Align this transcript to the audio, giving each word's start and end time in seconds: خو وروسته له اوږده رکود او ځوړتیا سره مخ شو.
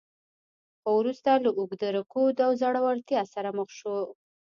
خو 0.81 0.89
وروسته 1.01 1.29
له 1.43 1.49
اوږده 1.57 1.89
رکود 1.97 2.35
او 2.45 2.51
ځوړتیا 2.61 3.21
سره 3.33 3.49
مخ 3.57 3.69
شو. 3.79 3.97